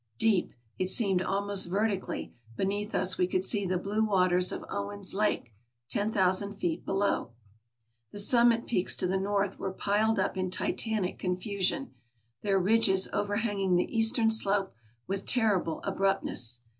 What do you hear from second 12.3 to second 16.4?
their ridges overhanging the eastern slope with terrible abrupt